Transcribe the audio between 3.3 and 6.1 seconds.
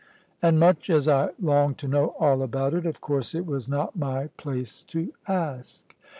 it was not my place to ask.